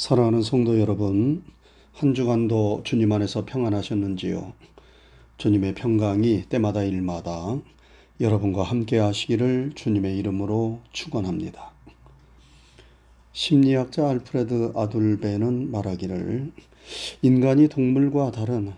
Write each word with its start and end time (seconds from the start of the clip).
사랑하는 0.00 0.40
성도 0.40 0.80
여러분, 0.80 1.44
한 1.92 2.14
주간도 2.14 2.80
주님 2.84 3.12
안에서 3.12 3.44
평안하셨는지요? 3.44 4.54
주님의 5.36 5.74
평강이 5.74 6.44
때마다 6.48 6.82
일마다 6.84 7.58
여러분과 8.18 8.62
함께 8.62 8.96
하시기를 8.96 9.72
주님의 9.74 10.16
이름으로 10.16 10.80
축원합니다. 10.92 11.72
심리학자 13.34 14.08
알프레드 14.08 14.72
아둘베는 14.74 15.70
말하기를 15.70 16.50
인간이 17.20 17.68
동물과 17.68 18.30
다른 18.30 18.72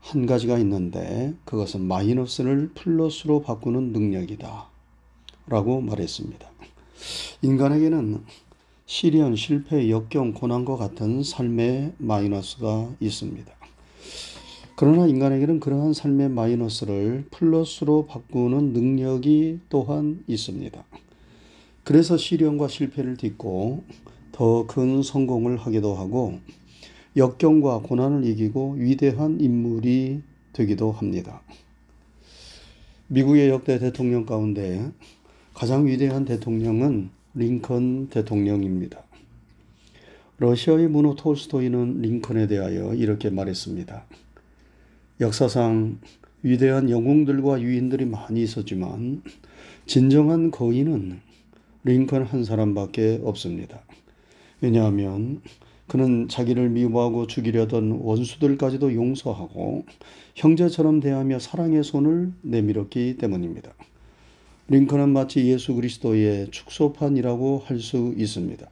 한 0.00 0.24
가지가 0.24 0.56
있는데 0.60 1.34
그것은 1.44 1.82
마이너스를 1.82 2.70
플러스로 2.74 3.42
바꾸는 3.42 3.92
능력이다. 3.92 4.70
라고 5.48 5.82
말했습니다. 5.82 6.50
인간에게는 7.42 8.24
시련, 8.90 9.36
실패, 9.36 9.88
역경, 9.88 10.32
고난과 10.32 10.74
같은 10.74 11.22
삶의 11.22 11.92
마이너스가 11.98 12.92
있습니다. 12.98 13.52
그러나 14.74 15.06
인간에게는 15.06 15.60
그러한 15.60 15.92
삶의 15.92 16.30
마이너스를 16.30 17.24
플러스로 17.30 18.06
바꾸는 18.06 18.72
능력이 18.72 19.60
또한 19.68 20.24
있습니다. 20.26 20.82
그래서 21.84 22.16
시련과 22.16 22.66
실패를 22.66 23.16
딛고 23.16 23.84
더 24.32 24.66
큰 24.66 25.04
성공을 25.04 25.56
하기도 25.56 25.94
하고 25.94 26.40
역경과 27.16 27.82
고난을 27.82 28.24
이기고 28.24 28.72
위대한 28.72 29.40
인물이 29.40 30.20
되기도 30.52 30.90
합니다. 30.90 31.42
미국의 33.06 33.50
역대 33.50 33.78
대통령 33.78 34.26
가운데 34.26 34.90
가장 35.54 35.86
위대한 35.86 36.24
대통령은 36.24 37.19
링컨 37.34 38.08
대통령입니다. 38.08 39.02
러시아의 40.38 40.88
문호 40.88 41.16
톨스토이는 41.16 42.00
링컨에 42.00 42.46
대하여 42.46 42.94
이렇게 42.94 43.30
말했습니다. 43.30 44.04
역사상 45.20 45.98
위대한 46.42 46.88
영웅들과 46.88 47.60
유인들이 47.60 48.06
많이 48.06 48.42
있었지만 48.42 49.22
진정한 49.86 50.50
거인은 50.50 51.20
링컨 51.84 52.24
한 52.24 52.44
사람밖에 52.44 53.20
없습니다. 53.22 53.80
왜냐하면 54.60 55.40
그는 55.86 56.28
자기를 56.28 56.70
미워하고 56.70 57.26
죽이려던 57.26 58.00
원수들까지도 58.02 58.94
용서하고 58.94 59.84
형제처럼 60.36 61.00
대하며 61.00 61.38
사랑의 61.38 61.84
손을 61.84 62.32
내밀었기 62.42 63.16
때문입니다. 63.18 63.72
링컨은 64.70 65.08
마치 65.08 65.44
예수 65.46 65.74
그리스도의 65.74 66.52
축소판이라고 66.52 67.64
할 67.66 67.80
수 67.80 68.14
있습니다. 68.16 68.70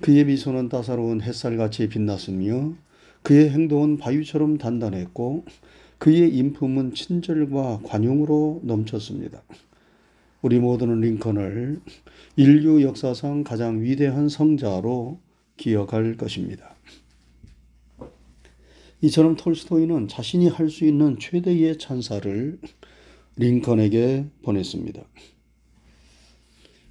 그의 0.00 0.24
미소는 0.26 0.68
따사로운 0.68 1.22
햇살같이 1.22 1.88
빛났으며 1.88 2.72
그의 3.24 3.50
행동은 3.50 3.96
바위처럼 3.96 4.58
단단했고 4.58 5.44
그의 5.98 6.32
인품은 6.36 6.94
친절과 6.94 7.80
관용으로 7.82 8.60
넘쳤습니다. 8.62 9.42
우리 10.40 10.60
모두는 10.60 11.00
링컨을 11.00 11.80
인류 12.36 12.80
역사상 12.82 13.42
가장 13.42 13.82
위대한 13.82 14.28
성자로 14.28 15.18
기억할 15.56 16.16
것입니다. 16.16 16.76
이처럼 19.00 19.34
톨스토이는 19.34 20.06
자신이 20.06 20.46
할 20.46 20.70
수 20.70 20.84
있는 20.84 21.18
최대의 21.18 21.78
찬사를 21.78 22.60
링컨에게 23.36 24.26
보냈습니다. 24.42 25.02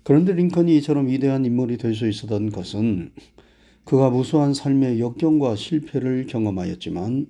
그런데 0.04 0.34
링컨이 0.34 0.78
이처럼 0.78 1.08
위대한 1.08 1.46
인물이 1.46 1.78
될 1.78 1.96
수 1.96 2.08
있었던 2.08 2.52
것은 2.52 3.12
그가 3.84 4.10
무수한 4.10 4.54
삶의 4.54 5.00
역경과 5.00 5.56
실패를 5.56 6.28
경험하였지만 6.28 7.28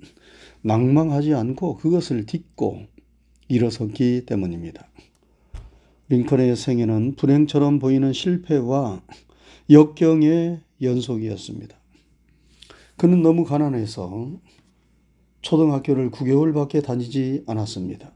낭망하지 0.62 1.34
않고 1.34 1.78
그것을 1.78 2.26
딛고 2.26 2.84
일어섰기 3.48 4.26
때문입니다. 4.26 4.88
링컨의 6.10 6.56
생애는 6.56 7.16
불행처럼 7.16 7.80
보이는 7.80 8.12
실패와 8.14 9.02
역경의 9.70 10.60
연속이었습니다. 10.82 11.78
그는 12.98 13.22
너무 13.22 13.44
가난해서 13.44 14.32
초등학교를 15.42 16.12
9개월밖에 16.12 16.84
다니지 16.84 17.44
않았습니다. 17.48 18.12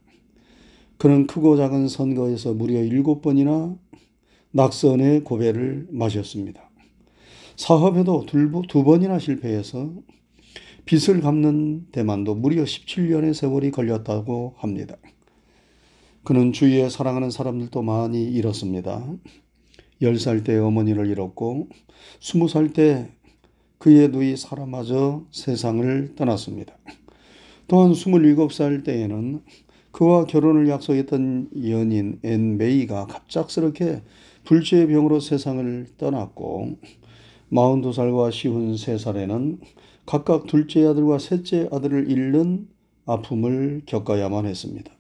그는 1.00 1.28
크고 1.28 1.56
작은 1.56 1.88
선거에서 1.88 2.54
무려 2.54 2.84
일곱 2.84 3.22
번이나 3.22 3.74
낙선의 4.52 5.24
고배를 5.24 5.88
마셨습니다. 5.92 6.70
사업에도 7.56 8.26
두 8.26 8.84
번이나 8.84 9.18
실패해서 9.18 9.94
빚을 10.84 11.22
갚는 11.22 11.88
데만도 11.94 12.36
무려 12.36 12.64
17년의 12.64 13.34
세월이 13.34 13.72
걸렸다고 13.72 14.56
합니다. 14.58 14.98
그는 16.26 16.52
주위에 16.52 16.90
사랑하는 16.90 17.32
사람들도 17.32 17.82
많이 17.82 18.26
잃었습니다. 18.26 19.10
10살 20.02 20.44
때 20.44 20.58
어머니를 20.58 21.08
잃었고 21.08 21.70
20살 22.20 22.74
때 22.74 23.10
그의 23.78 24.10
누이 24.10 24.36
사라마저 24.36 25.26
세상을 25.32 26.16
떠났습니다. 26.18 26.78
또한 27.70 27.94
27살 27.94 28.84
때에는 28.84 29.42
그와 29.92 30.26
결혼을 30.26 30.70
약속했던 30.70 31.50
연인 31.68 32.20
앤 32.24 32.58
메이가 32.58 33.08
갑작스럽게 33.08 34.04
불치의 34.46 34.88
병으로 34.88 35.20
세상을 35.20 35.88
떠났고 35.98 36.78
42살과 37.52 38.30
53살에는 38.30 39.60
각각 40.06 40.48
둘째 40.48 40.86
아들과 40.86 41.20
셋째 41.20 41.68
아들을 41.72 42.10
잃는 42.10 42.68
아픔을 43.06 43.82
겪어야만 43.86 44.46
했습니다. 44.46 44.92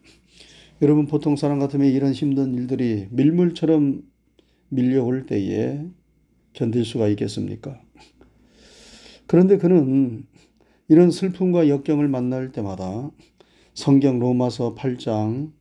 여러분 0.81 1.05
보통 1.07 1.35
사람 1.35 1.59
같으면 1.59 1.87
이런 1.87 2.13
힘든 2.13 2.55
일들이 2.55 3.07
밀물처럼 3.11 4.01
밀려올 4.69 5.25
때에 5.25 5.85
견딜 6.53 6.85
수가 6.85 7.07
있겠습니까? 7.09 7.79
그런데 9.27 9.57
그는 9.57 10.25
이런 10.87 11.11
슬픔과 11.11 11.69
역경을 11.69 12.07
만날 12.07 12.51
때마다 12.51 13.11
성경 13.79 14.19
로마서 14.19 14.75
8장 14.75 15.53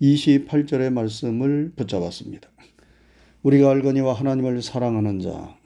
28절의 0.00 0.90
말씀을 0.94 1.74
붙잡았습니다. 1.76 2.48
우리가 3.42 3.70
알거니와 3.70 4.14
하나님을 4.14 4.62
사랑하는 4.62 5.20
자, 5.20 5.58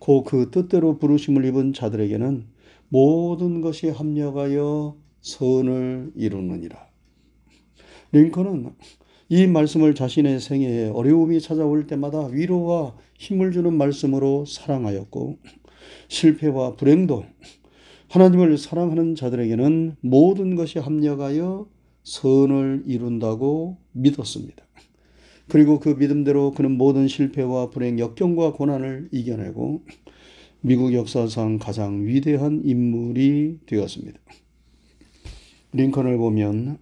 고 0.00 0.24
그 0.24 0.50
뜻대로 0.50 0.98
부르심을 0.98 1.44
입은 1.44 1.72
자들에게는 1.72 2.46
모든 2.88 3.60
것이 3.60 3.88
합력하여 3.88 4.96
선을 5.20 6.14
이루느니라. 6.16 6.84
링컨은 8.10 8.74
이 9.28 9.46
말씀을 9.46 9.94
자신의 9.94 10.40
생애에 10.40 10.88
어려움이 10.88 11.40
찾아올 11.40 11.86
때마다 11.86 12.26
위로와 12.26 12.96
힘을 13.20 13.52
주는 13.52 13.72
말씀으로 13.72 14.46
사랑하였고 14.46 15.38
실패와 16.08 16.74
불행도 16.74 17.24
하나님을 18.08 18.56
사랑하는 18.56 19.14
자들에게는 19.14 19.96
모든 20.00 20.54
것이 20.54 20.78
합력하여 20.78 21.68
선을 22.04 22.84
이룬다고 22.86 23.78
믿었습니다. 23.92 24.64
그리고 25.48 25.78
그 25.80 25.90
믿음대로 25.90 26.52
그는 26.52 26.76
모든 26.76 27.08
실패와 27.08 27.70
불행, 27.70 27.98
역경과 27.98 28.52
고난을 28.52 29.08
이겨내고 29.12 29.82
미국 30.60 30.92
역사상 30.92 31.58
가장 31.58 32.06
위대한 32.06 32.62
인물이 32.64 33.60
되었습니다. 33.66 34.18
링컨을 35.72 36.16
보면 36.16 36.78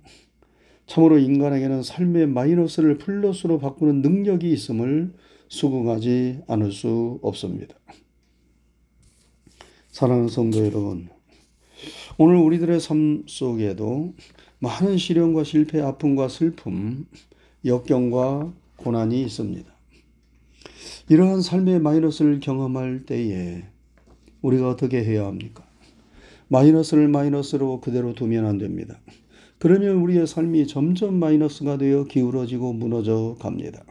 참으로 0.86 1.18
인간에게는 1.18 1.82
삶의 1.82 2.28
마이너스를 2.28 2.98
플러스로 2.98 3.58
바꾸는 3.58 4.02
능력이 4.02 4.50
있음을 4.52 5.12
수긍하지 5.48 6.42
않을 6.46 6.72
수 6.72 7.18
없습니다. 7.22 7.74
사랑하는 9.94 10.26
성도 10.26 10.58
여러분, 10.66 11.08
오늘 12.18 12.34
우리들의 12.38 12.80
삶 12.80 13.22
속에도 13.28 14.12
많은 14.58 14.98
시련과 14.98 15.44
실패, 15.44 15.80
아픔과 15.80 16.26
슬픔, 16.26 17.06
역경과 17.64 18.52
고난이 18.74 19.22
있습니다. 19.22 19.72
이러한 21.08 21.42
삶의 21.42 21.78
마이너스를 21.78 22.40
경험할 22.40 23.06
때에 23.06 23.62
우리가 24.42 24.68
어떻게 24.68 25.04
해야 25.04 25.26
합니까? 25.26 25.64
마이너스를 26.48 27.06
마이너스로 27.06 27.80
그대로 27.80 28.14
두면 28.14 28.46
안 28.46 28.58
됩니다. 28.58 28.98
그러면 29.60 29.98
우리의 29.98 30.26
삶이 30.26 30.66
점점 30.66 31.20
마이너스가 31.20 31.78
되어 31.78 32.02
기울어지고 32.02 32.72
무너져 32.72 33.36
갑니다. 33.38 33.84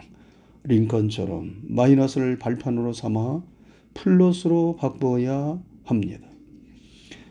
링컨처럼 0.65 1.61
마이너스를 1.63 2.39
발판으로 2.39 2.91
삼아 2.91 3.41
플러스로 3.93 4.75
바꿔야 4.75 5.61
합니다. 5.83 6.27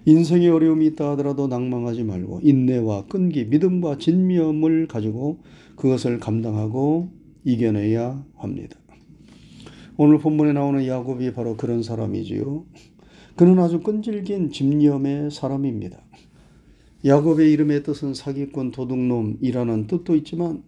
인생에 0.04 0.48
어려움이 0.48 0.86
있다 0.88 1.12
하더라도 1.12 1.46
낭망하지 1.46 2.02
말고 2.02 2.40
인내와 2.42 3.06
끈기, 3.06 3.44
믿음과 3.44 3.98
진미함을 3.98 4.88
가지고 4.88 5.38
그것을 5.76 6.18
감당하고 6.18 7.10
이겨내야 7.44 8.24
합니다. 8.34 8.76
오늘 9.96 10.18
본문에 10.18 10.52
나오는 10.52 10.84
야곱이 10.86 11.32
바로 11.32 11.56
그런 11.56 11.82
사람이지요. 11.82 12.64
그는 13.36 13.58
아주 13.58 13.80
끈질긴 13.80 14.50
집념의 14.50 15.30
사람입니다. 15.30 16.02
야곱의 17.04 17.52
이름의 17.52 17.82
뜻은 17.82 18.14
사기꾼 18.14 18.70
도둑놈이라는 18.70 19.86
뜻도 19.86 20.16
있지만 20.16 20.62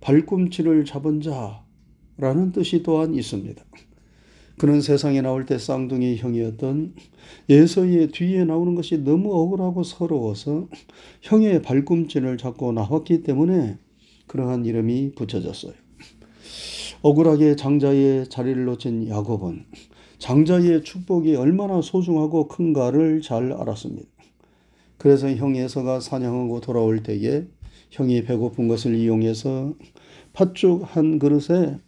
발꿈치를 0.00 0.84
잡은 0.84 1.20
자라는 1.20 2.52
뜻이 2.52 2.82
또한 2.82 3.14
있습니다. 3.14 3.62
그는 4.60 4.82
세상에 4.82 5.22
나올 5.22 5.46
때 5.46 5.56
쌍둥이 5.56 6.18
형이었던 6.18 6.94
예서의 7.48 8.08
뒤에 8.08 8.44
나오는 8.44 8.74
것이 8.74 8.98
너무 8.98 9.32
억울하고 9.32 9.82
서러워서 9.82 10.68
형의 11.22 11.62
발꿈치를 11.62 12.36
잡고 12.36 12.72
나왔기 12.72 13.22
때문에 13.22 13.78
그러한 14.26 14.66
이름이 14.66 15.12
붙여졌어요. 15.12 15.72
억울하게 17.00 17.56
장자의 17.56 18.28
자리를 18.28 18.62
놓친 18.66 19.08
야곱은 19.08 19.64
장자의 20.18 20.84
축복이 20.84 21.36
얼마나 21.36 21.80
소중하고 21.80 22.48
큰가를 22.48 23.22
잘 23.22 23.54
알았습니다. 23.54 24.10
그래서 24.98 25.30
형 25.30 25.56
예서가 25.56 26.00
사냥하고 26.00 26.60
돌아올 26.60 27.02
때에 27.02 27.46
형이 27.92 28.24
배고픈 28.24 28.68
것을 28.68 28.94
이용해서 28.94 29.72
팥죽 30.34 30.82
한 30.84 31.18
그릇에 31.18 31.78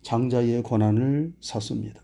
장자의 0.00 0.62
권한을 0.62 1.34
샀습니다. 1.40 2.00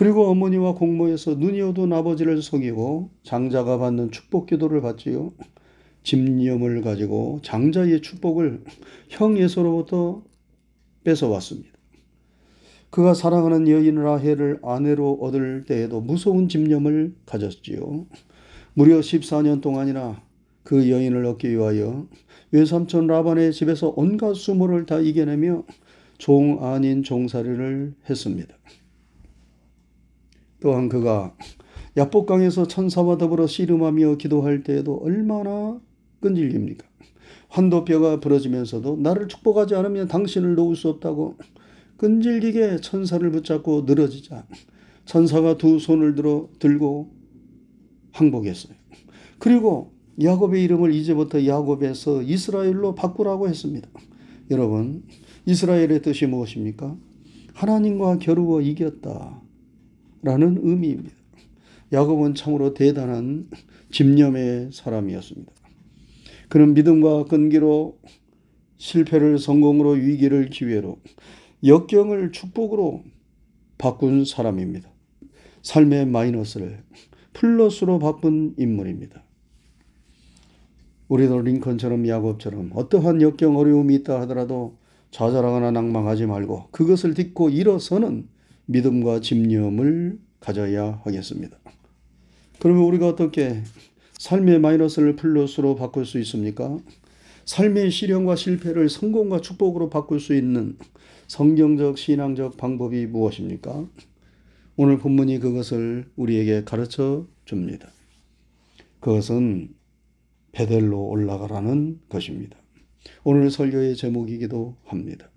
그리고 0.00 0.28
어머니와 0.28 0.76
공모해서 0.76 1.34
눈이 1.34 1.60
어두운 1.60 1.92
아버지를 1.92 2.40
속이고 2.40 3.10
장자가 3.22 3.76
받는 3.76 4.10
축복 4.12 4.46
기도를 4.46 4.80
받지요. 4.80 5.34
집념을 6.04 6.80
가지고 6.80 7.40
장자의 7.42 8.00
축복을 8.00 8.64
형 9.10 9.36
예서로부터 9.36 10.22
뺏어왔습니다. 11.04 11.68
그가 12.88 13.12
사랑하는 13.12 13.68
여인 13.68 13.96
라헬을 13.96 14.60
아내로 14.62 15.18
얻을 15.20 15.66
때에도 15.66 16.00
무서운 16.00 16.48
집념을 16.48 17.14
가졌지요. 17.26 18.06
무려 18.72 19.00
14년 19.00 19.60
동안이나 19.60 20.22
그 20.62 20.88
여인을 20.88 21.26
얻기 21.26 21.50
위하여 21.50 22.06
외삼촌 22.52 23.06
라반의 23.06 23.52
집에서 23.52 23.92
온갖 23.94 24.32
수모를 24.32 24.86
다 24.86 24.98
이겨내며 24.98 25.64
종 26.16 26.64
아닌 26.64 27.02
종살이를 27.02 27.96
했습니다. 28.08 28.54
또한 30.60 30.88
그가 30.88 31.34
야복강에서 31.96 32.68
천사와 32.68 33.18
더불어 33.18 33.46
씨름하며 33.46 34.16
기도할 34.16 34.62
때에도 34.62 34.96
얼마나 35.02 35.80
끈질깁니까? 36.20 36.86
환도뼈가 37.48 38.20
부러지면서도 38.20 38.96
나를 38.98 39.28
축복하지 39.28 39.74
않으면 39.74 40.06
당신을 40.06 40.54
놓을 40.54 40.76
수 40.76 40.88
없다고 40.88 41.36
끈질기게 41.96 42.78
천사를 42.80 43.28
붙잡고 43.30 43.82
늘어지자 43.86 44.46
천사가 45.04 45.56
두 45.56 45.78
손을 45.78 46.14
들어 46.14 46.48
들고 46.58 47.10
항복했어요. 48.12 48.74
그리고 49.38 49.92
야곱의 50.22 50.62
이름을 50.64 50.94
이제부터 50.94 51.46
야곱에서 51.46 52.22
이스라엘로 52.22 52.94
바꾸라고 52.94 53.48
했습니다. 53.48 53.88
여러분, 54.50 55.04
이스라엘의 55.46 56.02
뜻이 56.02 56.26
무엇입니까? 56.26 56.96
하나님과 57.54 58.18
겨루어 58.18 58.60
이겼다. 58.60 59.40
라는 60.22 60.58
의미입니다. 60.62 61.14
야곱은 61.92 62.34
참으로 62.34 62.74
대단한 62.74 63.48
집념의 63.90 64.70
사람이었습니다. 64.72 65.52
그는 66.48 66.74
믿음과 66.74 67.24
끈기로 67.24 67.98
실패를 68.76 69.38
성공으로 69.38 69.90
위기를 69.90 70.50
기회로 70.50 70.98
역경을 71.64 72.32
축복으로 72.32 73.04
바꾼 73.78 74.24
사람입니다. 74.24 74.90
삶의 75.62 76.06
마이너스를 76.06 76.82
플러스로 77.32 77.98
바꾼 77.98 78.54
인물입니다. 78.58 79.22
우리도 81.08 81.40
링컨처럼 81.40 82.06
야곱처럼 82.06 82.70
어떠한 82.74 83.20
역경 83.20 83.56
어려움이 83.56 83.96
있다 83.96 84.20
하더라도 84.22 84.78
좌절하거나 85.10 85.72
낭망하지 85.72 86.26
말고 86.26 86.68
그것을 86.70 87.14
딛고 87.14 87.50
일어서는 87.50 88.28
믿음과 88.70 89.20
집념을 89.20 90.18
가져야 90.38 91.00
하겠습니다. 91.04 91.58
그러면 92.60 92.84
우리가 92.84 93.08
어떻게 93.08 93.62
삶의 94.12 94.60
마이너스를 94.60 95.16
플러스로 95.16 95.74
바꿀 95.74 96.06
수 96.06 96.20
있습니까? 96.20 96.78
삶의 97.46 97.90
시련과 97.90 98.36
실패를 98.36 98.88
성공과 98.88 99.40
축복으로 99.40 99.90
바꿀 99.90 100.20
수 100.20 100.36
있는 100.36 100.76
성경적 101.26 101.98
신앙적 101.98 102.56
방법이 102.58 103.06
무엇입니까? 103.06 103.88
오늘 104.76 104.98
본문이 104.98 105.40
그것을 105.40 106.08
우리에게 106.14 106.62
가르쳐 106.64 107.26
줍니다. 107.44 107.88
그것은 109.00 109.74
베델로 110.52 111.08
올라가라는 111.08 112.00
것입니다. 112.08 112.56
오늘 113.24 113.50
설교의 113.50 113.96
제목이기도 113.96 114.76
합니다. 114.84 115.28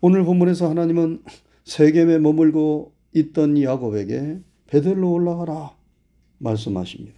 오늘 0.00 0.22
본문에서 0.24 0.68
하나님은 0.68 1.22
세겜에 1.64 2.18
머물고 2.18 2.92
있던 3.14 3.60
야곱에게 3.60 4.38
베델로 4.66 5.12
올라가라 5.12 5.74
말씀하십니다. 6.38 7.14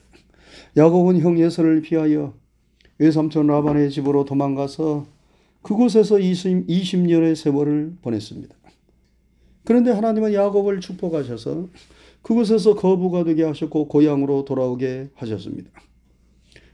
야곱은 0.76 1.20
형 1.20 1.38
예서를 1.38 1.82
피하여 1.82 2.34
외삼촌 2.98 3.46
라반의 3.46 3.90
집으로 3.90 4.24
도망가서 4.24 5.06
그곳에서 5.62 6.18
20, 6.18 6.66
20년의 6.66 7.34
세월을 7.34 7.96
보냈습니다. 8.02 8.54
그런데 9.64 9.90
하나님은 9.90 10.32
야곱을 10.32 10.80
축복하셔서 10.80 11.68
그곳에서 12.22 12.74
거부가 12.74 13.24
되게 13.24 13.42
하셨고 13.42 13.88
고향으로 13.88 14.44
돌아오게 14.44 15.10
하셨습니다. 15.14 15.70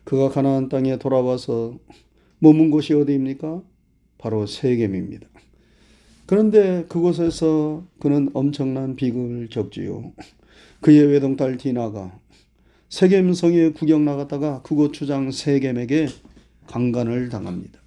그가 0.04 0.28
가나안 0.28 0.68
땅에 0.68 0.98
돌아와서 0.98 1.78
머문 2.38 2.70
곳이 2.70 2.92
어디입니까? 2.92 3.62
바로 4.18 4.46
세겜입니다. 4.46 5.31
그런데 6.26 6.84
그곳에서 6.88 7.84
그는 7.98 8.30
엄청난 8.32 8.96
비극을 8.96 9.48
겪지요. 9.50 10.12
그의 10.80 11.06
외동딸 11.06 11.56
디나가 11.56 12.18
세겜 12.88 13.32
성에 13.32 13.70
구경 13.70 14.04
나갔다가 14.04 14.62
그곳 14.62 14.92
주장 14.92 15.30
세겜에게 15.30 16.08
강간을 16.66 17.28
당합니다. 17.28 17.80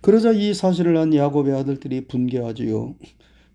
그러자 0.00 0.32
이 0.32 0.54
사실을 0.54 0.96
안 0.96 1.14
야곱의 1.14 1.54
아들들이 1.54 2.06
분개하지요. 2.06 2.94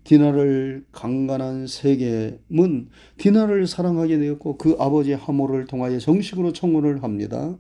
디나를 0.04 0.86
강간한 0.94 1.68
세겜은 1.68 2.88
디나를 3.18 3.68
사랑하게 3.68 4.18
되었고 4.20 4.58
그 4.58 4.78
아버지 4.80 5.12
하모를 5.12 5.66
통하여 5.66 6.00
정식으로 6.00 6.54
청혼을 6.54 7.04
합니다. 7.04 7.58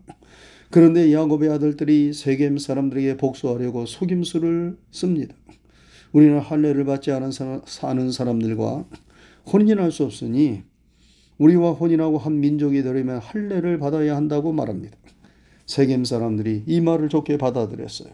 그런데 0.69 1.11
야곱의 1.11 1.49
아들들이 1.49 2.13
세겜 2.13 2.57
사람들에게 2.57 3.17
복수하려고 3.17 3.85
속임수를 3.85 4.77
씁니다. 4.91 5.35
우리는 6.11 6.39
할례를 6.39 6.85
받지 6.85 7.11
않은 7.11 7.31
사는 7.65 8.11
사람들과 8.11 8.85
혼인할 9.51 9.91
수 9.91 10.03
없으니 10.03 10.63
우리와 11.37 11.71
혼인하고 11.71 12.17
한 12.17 12.39
민족이 12.39 12.83
되려면 12.83 13.19
할례를 13.19 13.79
받아야 13.79 14.15
한다고 14.15 14.51
말합니다. 14.51 14.97
세겜 15.65 16.05
사람들이 16.05 16.63
이 16.65 16.81
말을 16.81 17.09
좋게 17.09 17.37
받아들였어요. 17.37 18.09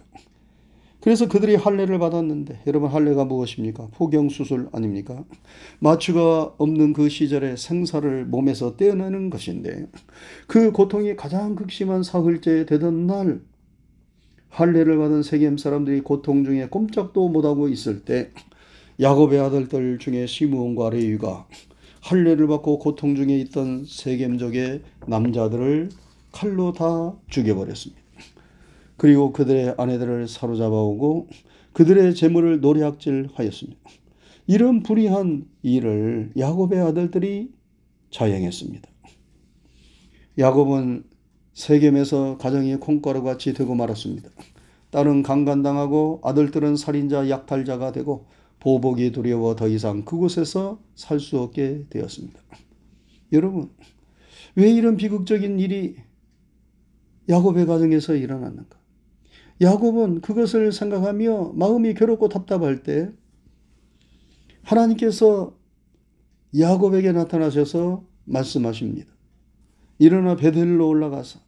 그래서 1.04 1.28
그들이 1.28 1.56
할례를 1.56 2.00
받았는데 2.00 2.62
여러분 2.66 2.90
할례가 2.90 3.26
무엇입니까? 3.26 3.90
포경 3.94 4.30
수술 4.30 4.70
아닙니까? 4.72 5.26
마취가 5.80 6.56
없는 6.58 6.94
그 6.94 7.10
시절에 7.10 7.58
생사를 7.58 8.26
몸에서 8.26 8.78
떼어내는 8.78 9.30
것인데 9.30 9.88
그 10.48 10.72
고통이 10.72 11.18
가장 11.18 11.56
극심한 11.56 12.04
사흘째 12.04 12.66
되던 12.66 13.06
날 13.06 13.42
할례를 14.54 15.00
받은 15.00 15.24
세겜 15.24 15.58
사람들이 15.58 16.02
고통 16.02 16.44
중에 16.46 16.68
꼼짝도 16.68 17.28
못하고 17.28 17.70
있을 17.70 18.06
때 18.06 18.30
야곱의 19.02 19.40
아들들 19.40 19.98
중에 19.98 20.28
시므온과 20.28 20.92
레위가 20.92 21.48
할례를 22.02 22.46
받고 22.46 22.78
고통 22.78 23.16
중에 23.16 23.40
있던 23.40 23.86
세겜족의 23.86 24.82
남자들을 25.08 25.90
칼로 26.32 26.72
다 26.72 27.16
죽여버렸습니다. 27.30 28.00
그리고 28.98 29.34
그들의 29.34 29.74
아내들을 29.76 30.28
사로잡아오고 30.28 31.30
그들의 31.74 32.14
재물을 32.14 32.62
노략질하였습니다. 32.62 33.80
이런 34.46 34.84
불의한 34.84 35.48
일을 35.64 36.32
야곱의 36.38 36.80
아들들이 36.80 37.50
자행했습니다. 38.12 38.88
야곱은 40.38 41.06
세겜에서 41.54 42.38
가정이 42.38 42.76
콩가루 42.78 43.24
같이 43.24 43.54
되고 43.54 43.76
말았습니다. 43.76 44.30
딸은 44.92 45.24
강간당하고 45.24 46.22
아들들은 46.24 46.76
살인자 46.76 47.30
약탈자가 47.30 47.92
되고 47.92 48.28
보복이 48.60 49.12
두려워 49.12 49.56
더 49.56 49.68
이상 49.68 50.06
그곳에서 50.06 50.80
살 50.96 51.20
수 51.20 51.40
없게 51.40 51.86
되었습니다. 51.90 52.40
여러분, 53.32 53.72
왜 54.56 54.72
이런 54.72 54.96
비극적인 54.98 55.60
일이 55.60 55.96
야곱의 57.30 57.66
가정에서 57.66 58.16
일어났는가? 58.16 58.78
야곱은 59.62 60.22
그것을 60.22 60.72
생각하며 60.72 61.54
마음이 61.56 61.94
괴롭고 61.94 62.30
답답할 62.30 62.84
때 62.84 63.12
하나님께서 64.64 65.56
야곱에게 66.58 67.12
나타나셔서 67.12 68.06
말씀하십니다. 68.26 69.12
일어나 70.04 70.36
베델로 70.36 70.86
올라가서 70.86 71.40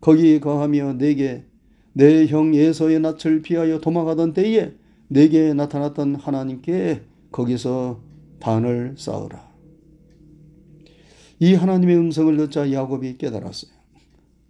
거기에 0.00 0.38
거하며 0.38 0.92
내게 0.98 1.44
내 1.94 2.26
형 2.28 2.54
예서의 2.54 3.00
낯을 3.00 3.42
피하여 3.42 3.80
도망가던 3.80 4.34
때에 4.34 4.72
내게 5.08 5.52
나타났던 5.52 6.14
하나님께 6.14 7.02
거기서 7.32 8.00
단을 8.38 8.94
쌓으라. 8.96 9.50
이 11.40 11.54
하나님의 11.54 11.96
음성을 11.96 12.36
듣자 12.36 12.70
야곱이 12.70 13.18
깨달았어요. 13.18 13.72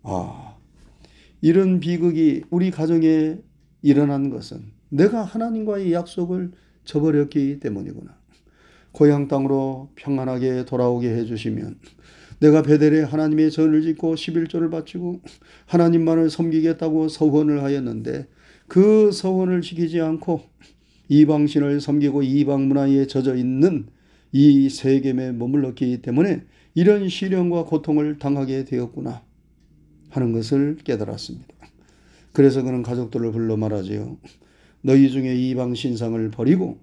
아, 0.03 0.57
이런 1.41 1.81
비극이 1.81 2.43
우리 2.51 2.71
가정에 2.71 3.39
일어난 3.81 4.29
것은 4.29 4.73
내가 4.91 5.23
하나님과의 5.23 5.91
약속을 5.95 6.53
저버렸기 6.85 7.61
때문이구나. 7.61 8.15
고향 8.93 9.27
땅으로 9.27 9.89
평안하게 9.95 10.67
돌아오게 10.67 11.09
해주시면 11.09 11.79
내가 12.43 12.63
베델에 12.63 13.03
하나님의 13.05 13.53
전을 13.53 13.83
짓고 13.83 14.17
11조를 14.17 14.69
바치고 14.69 15.21
하나님만을 15.67 16.29
섬기겠다고 16.29 17.07
서원을 17.07 17.63
하였는데 17.63 18.27
그 18.67 19.13
서원을 19.13 19.63
지키지 19.63 20.01
않고 20.01 20.43
이방신을 21.09 21.81
섬기고 21.81 22.25
이방 22.25 22.67
문화에 22.67 23.07
젖어 23.07 23.37
있는 23.37 23.87
이 24.33 24.69
세겜에 24.69 25.33
머물렀기 25.33 26.03
때문에 26.03 26.43
이런 26.75 27.09
시련과 27.09 27.65
고통을 27.67 28.19
당하게 28.19 28.65
되었구나 28.65 29.23
하는 30.11 30.33
것을 30.33 30.79
깨달았습니다. 30.83 31.47
그래서 32.33 32.63
그는 32.63 32.83
가족들을 32.83 33.31
불러 33.31 33.57
말하지요. 33.57 34.17
너희 34.81 35.11
중에 35.11 35.37
이방 35.37 35.77
신상을 35.77 36.29
버리고 36.33 36.81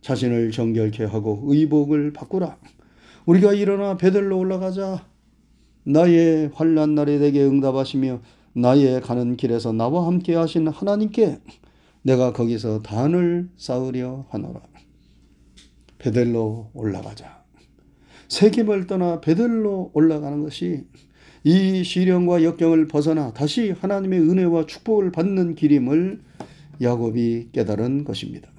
자신을 0.00 0.50
정결케 0.50 1.04
하고 1.04 1.42
의복을 1.46 2.14
바꾸라. 2.14 2.56
우리가 3.26 3.54
일어나 3.54 3.96
베들로 3.96 4.38
올라가자. 4.38 5.06
나의 5.84 6.50
환란 6.54 6.94
날에 6.94 7.18
내게 7.18 7.42
응답하시며 7.42 8.20
나의 8.54 9.00
가는 9.00 9.36
길에서 9.36 9.72
나와 9.72 10.06
함께 10.06 10.34
하신 10.34 10.68
하나님께 10.68 11.40
내가 12.02 12.32
거기서 12.32 12.82
단을 12.82 13.48
쌓으려 13.56 14.26
하노라. 14.28 14.60
베델로 15.98 16.70
올라가자. 16.74 17.44
세겜을 18.28 18.86
떠나 18.86 19.20
베델로 19.20 19.92
올라가는 19.94 20.42
것이 20.42 20.84
이 21.44 21.82
시련과 21.82 22.42
역경을 22.42 22.88
벗어나 22.88 23.32
다시 23.32 23.70
하나님의 23.70 24.20
은혜와 24.20 24.66
축복을 24.66 25.12
받는 25.12 25.54
길임을 25.54 26.22
야곱이 26.82 27.50
깨달은 27.52 28.04
것입니다. 28.04 28.50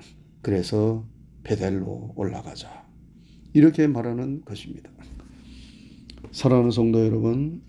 그래서 0.42 1.06
베델로 1.44 2.14
올라가자. 2.16 2.85
이렇게 3.56 3.88
말하는 3.88 4.44
것입니다. 4.44 4.90
사랑하는 6.32 6.72
성도 6.72 7.06
여러분, 7.06 7.62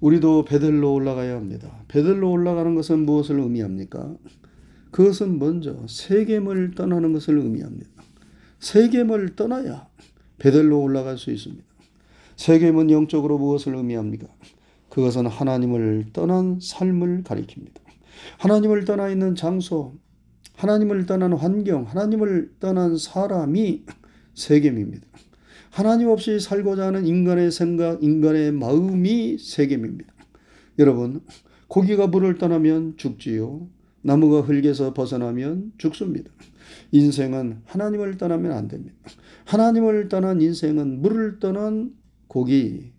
우리도 0.00 0.46
베델로 0.46 0.94
올라가야 0.94 1.36
합니다. 1.36 1.70
베델로 1.88 2.30
올라가는 2.30 2.74
것은 2.74 3.04
무엇을 3.04 3.38
의미합니까? 3.38 4.16
그것은 4.92 5.38
먼저 5.38 5.76
세겜을 5.86 6.70
떠나는 6.74 7.12
것을 7.12 7.36
의미합니다. 7.36 7.90
세겜을 8.60 9.36
떠나야 9.36 9.86
베델로 10.38 10.80
올라갈 10.80 11.18
수 11.18 11.30
있습니다. 11.30 11.62
세겜은 12.36 12.90
영적으로 12.90 13.36
무엇을 13.36 13.74
의미합니까? 13.74 14.26
그것은 14.88 15.26
하나님을 15.26 16.06
떠난 16.14 16.58
삶을 16.58 17.22
가리킵니다. 17.22 17.80
하나님을 18.38 18.86
떠나 18.86 19.10
있는 19.10 19.34
장소, 19.34 19.92
하나님을 20.54 21.04
떠난 21.04 21.34
환경, 21.34 21.84
하나님을 21.84 22.52
떠난 22.60 22.96
사람이 22.96 23.84
세겜입니다. 24.36 25.06
하나님 25.70 26.08
없이 26.08 26.38
살고자 26.38 26.86
하는 26.86 27.06
인간의 27.06 27.50
생각, 27.50 28.02
인간의 28.02 28.52
마음이 28.52 29.38
세겜입니다. 29.38 30.14
여러분, 30.78 31.22
고기가 31.68 32.06
물을 32.06 32.38
떠나면 32.38 32.96
죽지요. 32.96 33.68
나무가 34.02 34.40
흙에서 34.40 34.94
벗어나면 34.94 35.72
죽습니다. 35.78 36.30
인생은 36.92 37.62
하나님을 37.64 38.18
떠나면 38.18 38.52
안 38.52 38.68
됩니다. 38.68 38.94
하나님을 39.46 40.08
떠난 40.08 40.40
인생은 40.40 41.02
물을 41.02 41.40
떠난 41.40 41.92
고기, 42.28 42.92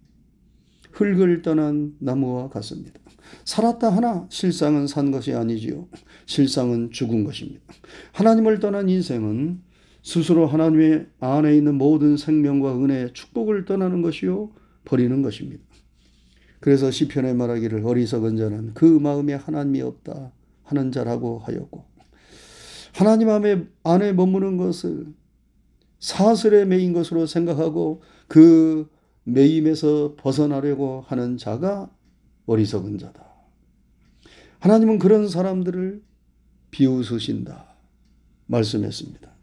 흙을 0.92 1.42
떠난 1.44 1.96
나무와 2.00 2.50
같습니다. 2.50 3.00
살았다 3.46 3.90
하나 3.90 4.26
실상은 4.30 4.88
산 4.88 5.12
것이 5.12 5.34
아니지요. 5.34 5.88
실상은 6.26 6.92
죽은 6.92 7.24
것입니다. 7.24 7.62
하나님을 8.14 8.60
떠난 8.60 8.90
인생은 8.90 9.62
스스로 10.04 10.48
하나님의 10.48 11.08
안에 11.20 11.56
있는 11.56 11.76
모든 11.76 12.18
생명과 12.18 12.78
은혜, 12.78 13.12
축복을 13.14 13.66
떠나는 13.66 14.02
것이요 14.02 14.52
버리는 14.86 15.22
것입니다. 15.22 15.64
그래서 16.60 16.90
시편에 16.90 17.34
말하기를 17.34 17.86
어리석은 17.86 18.38
자는 18.38 18.74
그 18.74 18.86
마음에 18.86 19.34
하나님이 19.34 19.82
없다 19.82 20.32
하는 20.64 20.92
자라고 20.92 21.40
하였고 21.40 21.86
하나님 22.94 23.30
안에 23.84 24.14
머무는 24.14 24.58
것을 24.58 25.14
사슬에 26.00 26.66
매인 26.66 26.94
것으로 26.94 27.26
생각하고 27.26 28.02
그 28.28 28.90
매임에서 29.24 30.16
벗어나려고 30.18 31.04
하는 31.08 31.38
자가 31.38 31.92
어리석은 32.46 32.98
자다. 32.98 33.26
하나님은 34.60 35.00
그런 35.00 35.28
사람들을 35.28 36.02
비웃으신다. 36.72 37.76
말씀했습니다. 38.48 39.37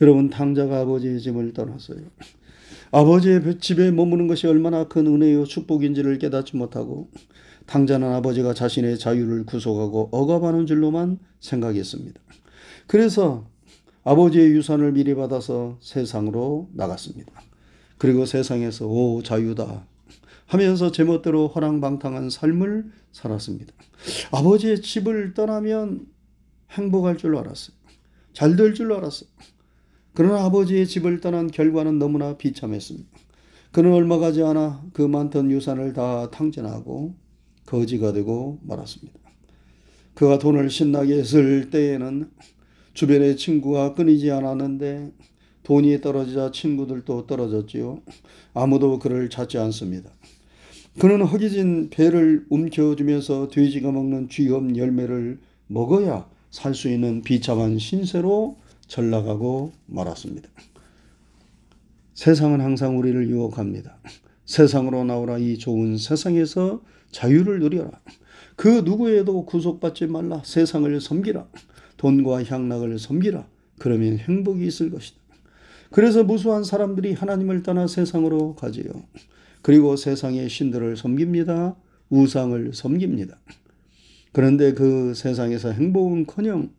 여러분, 0.00 0.30
탕자가 0.30 0.80
아버지의 0.80 1.20
집을 1.20 1.52
떠났어요. 1.52 2.00
아버지의 2.90 3.58
집에 3.60 3.90
머무는 3.90 4.26
것이 4.28 4.46
얼마나 4.46 4.88
큰 4.88 5.06
은혜요 5.06 5.44
축복인지를 5.44 6.18
깨닫지 6.18 6.56
못하고 6.56 7.10
탕자는 7.66 8.08
아버지가 8.14 8.54
자신의 8.54 8.98
자유를 8.98 9.44
구속하고 9.46 10.08
억압하는 10.10 10.66
줄로만 10.66 11.18
생각했습니다. 11.40 12.20
그래서 12.86 13.48
아버지의 14.02 14.50
유산을 14.52 14.92
미리 14.92 15.14
받아서 15.14 15.78
세상으로 15.80 16.70
나갔습니다. 16.72 17.30
그리고 17.98 18.24
세상에서 18.26 18.86
오 18.88 19.22
자유다 19.22 19.86
하면서 20.46 20.90
제멋대로 20.90 21.46
허랑방탕한 21.48 22.30
삶을 22.30 22.90
살았습니다. 23.12 23.72
아버지의 24.32 24.80
집을 24.82 25.34
떠나면 25.34 26.06
행복할 26.70 27.18
줄 27.18 27.36
알았어요. 27.36 27.76
잘 28.32 28.56
될 28.56 28.74
줄 28.74 28.92
알았어요. 28.92 29.28
그러나 30.14 30.44
아버지의 30.44 30.86
집을 30.86 31.20
떠난 31.20 31.50
결과는 31.50 31.98
너무나 31.98 32.36
비참했습니다. 32.36 33.08
그는 33.72 33.92
얼마 33.92 34.18
가지 34.18 34.42
않아 34.42 34.84
그 34.92 35.02
많던 35.02 35.50
유산을 35.50 35.92
다 35.92 36.30
탕진하고 36.30 37.14
거지가 37.66 38.12
되고 38.12 38.58
말았습니다. 38.62 39.18
그가 40.14 40.38
돈을 40.38 40.70
신나게 40.70 41.22
쓸 41.22 41.70
때에는 41.70 42.30
주변의 42.94 43.36
친구가 43.36 43.94
끊이지 43.94 44.30
않았는데 44.32 45.12
돈이 45.62 46.00
떨어지자 46.00 46.50
친구들도 46.50 47.26
떨어졌지요. 47.26 48.02
아무도 48.54 48.98
그를 48.98 49.30
찾지 49.30 49.58
않습니다. 49.58 50.10
그는 50.98 51.22
허기진 51.22 51.90
배를 51.90 52.46
움켜쥐면서 52.50 53.48
돼지가 53.48 53.92
먹는 53.92 54.28
쥐엄 54.28 54.76
열매를 54.76 55.38
먹어야 55.68 56.28
살 56.50 56.74
수 56.74 56.90
있는 56.90 57.22
비참한 57.22 57.78
신세로 57.78 58.56
전락하고 58.90 59.72
말았습니다. 59.86 60.48
세상은 62.12 62.60
항상 62.60 62.98
우리를 62.98 63.28
유혹합니다. 63.30 63.96
세상으로 64.44 65.04
나오라 65.04 65.38
이 65.38 65.56
좋은 65.56 65.96
세상에서 65.96 66.82
자유를 67.12 67.60
누려라. 67.60 67.92
그 68.56 68.82
누구에도 68.84 69.46
구속받지 69.46 70.06
말라. 70.08 70.42
세상을 70.44 71.00
섬기라. 71.00 71.46
돈과 71.96 72.44
향락을 72.44 72.98
섬기라. 72.98 73.46
그러면 73.78 74.18
행복이 74.18 74.66
있을 74.66 74.90
것이다. 74.90 75.18
그래서 75.92 76.24
무수한 76.24 76.64
사람들이 76.64 77.14
하나님을 77.14 77.62
떠나 77.62 77.86
세상으로 77.86 78.54
가지요. 78.56 78.90
그리고 79.62 79.96
세상의 79.96 80.48
신들을 80.48 80.96
섬깁니다. 80.96 81.76
우상을 82.10 82.72
섬깁니다. 82.74 83.38
그런데 84.32 84.74
그 84.74 85.14
세상에서 85.14 85.72
행복은 85.72 86.26
커녕 86.26 86.70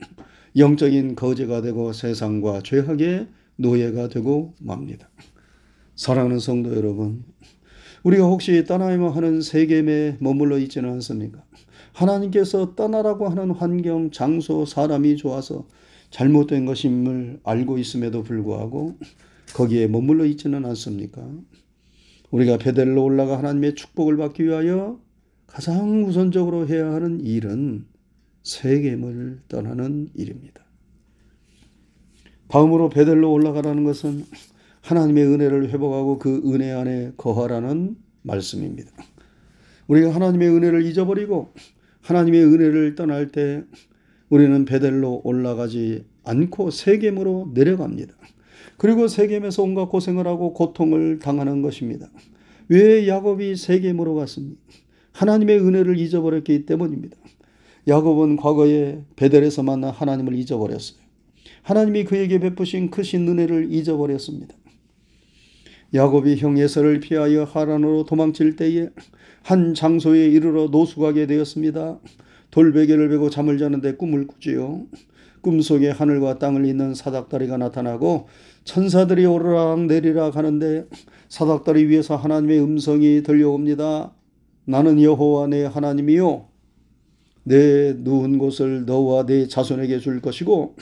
영적인 0.56 1.16
거제가 1.16 1.62
되고 1.62 1.94
세상과 1.94 2.62
죄악의 2.64 3.28
노예가 3.56 4.10
되고 4.10 4.54
맙니다. 4.60 5.10
사랑하는 5.96 6.40
성도 6.40 6.76
여러분, 6.76 7.24
우리가 8.04 8.26
혹시 8.26 8.64
떠나야만 8.66 9.12
하는 9.12 9.42
세겜에 9.42 10.18
머물러 10.20 10.58
있지는 10.58 10.90
않습니까? 10.94 11.44
하나님께서 11.94 12.76
떠나라고 12.76 13.30
하는 13.30 13.52
환경, 13.52 14.12
장소, 14.12 14.66
사람이 14.66 15.18
좋아서 15.18 15.68
잘못된 16.10 16.66
것임을 16.66 17.40
알고 17.44 17.78
있음에도 17.78 18.24
불구하고 18.24 18.98
거기에 19.54 19.88
머물러 19.88 20.26
있지는 20.26 20.66
않습니까? 20.66 21.22
우리가 22.32 22.58
베델로 22.58 23.04
올라가 23.04 23.38
하나님의 23.38 23.76
축복을 23.76 24.18
받기 24.18 24.44
위하여 24.44 25.00
가장 25.48 26.06
우선적으로 26.06 26.68
해야 26.68 26.92
하는 26.92 27.20
일은 27.20 27.86
세겜을 28.44 29.42
떠나는 29.48 30.10
일입니다. 30.16 30.64
다음으로 32.48 32.90
베델로 32.90 33.32
올라가라는 33.32 33.84
것은 33.84 34.26
하나님의 34.82 35.26
은혜를 35.26 35.70
회복하고 35.70 36.20
그 36.20 36.42
은혜 36.46 36.72
안에 36.72 37.14
거하라는 37.18 37.96
말씀입니다. 38.24 38.92
우리가 39.88 40.14
하나님의 40.14 40.50
은혜를 40.50 40.86
잊어버리고 40.86 41.54
하나님의 42.02 42.44
은혜를 42.44 42.96
떠날 42.96 43.30
때 43.30 43.64
우리는 44.30 44.66
베델로 44.66 45.22
올라가지 45.24 46.06
않고 46.24 46.72
세겜으로 46.72 47.52
내려갑니다. 47.54 48.14
그리고 48.78 49.08
세겜에서 49.08 49.62
온갖 49.64 49.86
고생을 49.86 50.26
하고 50.26 50.54
고통을 50.54 51.20
당하는 51.20 51.62
것입니다. 51.62 52.10
왜 52.68 53.08
야곱이 53.08 53.56
세겜으로 53.56 54.16
갔습니까? 54.16 54.60
하나님의 55.12 55.60
은혜를 55.60 56.00
잊어버렸기 56.00 56.66
때문입니다. 56.66 57.18
야곱은 57.88 58.36
과거에 58.36 59.02
베델에서 59.16 59.64
만난 59.64 59.92
하나님을 59.92 60.36
잊어버렸어요. 60.36 61.00
하나님이 61.64 62.04
그에게 62.06 62.40
베푸신 62.40 62.92
크신 62.92 63.28
은혜를 63.28 63.72
잊어버렸습니다. 63.72 64.56
야곱이 65.94 66.38
형 66.38 66.58
에서를 66.58 67.00
피하여 67.00 67.44
하란으로 67.44 68.06
도망칠 68.06 68.56
때에 68.56 68.90
한 69.44 69.74
장소에 69.74 70.28
이르러 70.28 70.68
노숙하게 70.68 71.28
되었습니다. 71.28 72.00
돌베개를 72.52 73.10
베고 73.10 73.30
잠을 73.30 73.58
자는데 73.58 73.96
꿈을 73.96 74.28
꾸지요. 74.28 74.86
꿈속에 75.42 75.90
하늘과 75.90 76.38
땅을 76.38 76.66
잇는 76.66 76.94
사닥다리가 76.94 77.58
나타나고 77.58 78.28
천사들이 78.64 79.26
오르락 79.26 79.86
내리락 79.86 80.36
하는데 80.36 80.86
사닥다리 81.30 81.86
위에서 81.86 82.16
하나님의 82.16 82.62
음성이 82.62 83.24
들려옵니다. 83.24 84.14
나는 84.66 85.02
여호와 85.02 85.48
내 85.48 85.66
하나님이요 85.66 86.51
내 87.44 87.94
누운 87.98 88.38
곳을 88.38 88.86
너와 88.86 89.26
내 89.26 89.48
자손에게 89.48 90.00
줄 90.00 90.22
것이고 90.22 90.76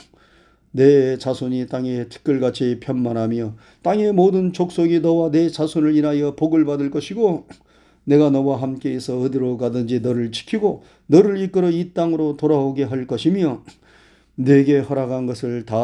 내 0.72 1.18
자손이 1.18 1.66
땅에 1.66 2.08
티끌같이 2.08 2.78
편만하며 2.80 3.56
땅의 3.82 4.12
모든 4.12 4.52
족속이 4.52 5.00
너와 5.00 5.30
내 5.30 5.48
자손을 5.48 5.96
인하여 5.96 6.36
복을 6.36 6.64
받을 6.64 6.90
것이고 6.90 7.48
내가 8.04 8.30
너와 8.30 8.60
함께 8.60 8.92
있어 8.94 9.18
어디로 9.20 9.56
가든지 9.56 10.00
너를 10.00 10.32
지키고 10.32 10.82
너를 11.06 11.38
이끌어 11.38 11.70
이 11.70 11.92
땅으로 11.92 12.36
돌아오게 12.36 12.84
할 12.84 13.06
것이며 13.06 13.64
내게 14.36 14.78
허락한 14.78 15.26
것을 15.26 15.66
다 15.66 15.76